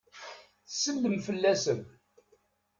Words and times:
Tsellem 0.69 1.17
fell-asen. 1.25 1.79